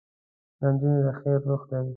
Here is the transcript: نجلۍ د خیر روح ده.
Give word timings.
نجلۍ 0.61 0.95
د 1.05 1.07
خیر 1.19 1.39
روح 1.47 1.61
ده. 1.69 1.79